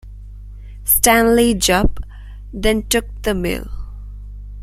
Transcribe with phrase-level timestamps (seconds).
[0.83, 1.99] Stanley Jupp
[2.51, 3.69] then took the mill.